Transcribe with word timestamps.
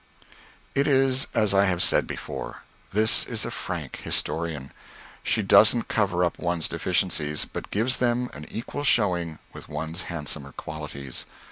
'"It 0.73 0.87
is 0.87 1.27
as 1.35 1.53
I 1.53 1.65
have 1.65 1.79
said 1.83 2.07
before. 2.07 2.63
This 2.91 3.23
is 3.27 3.45
a 3.45 3.51
frank 3.51 3.97
historian. 3.97 4.71
She 5.21 5.43
doesn't 5.43 5.89
cover 5.89 6.25
up 6.25 6.39
one's 6.39 6.67
deficiencies, 6.67 7.45
but 7.45 7.69
gives 7.69 7.97
them 7.97 8.27
an 8.33 8.47
equal 8.49 8.83
showing 8.83 9.37
with 9.53 9.69
one's 9.69 10.05
handsomer 10.05 10.53
qualities. 10.53 11.27